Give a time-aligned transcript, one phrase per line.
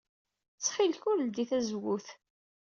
[0.55, 1.03] Ttxil-k!
[1.09, 2.07] Ur leddey tazewwut.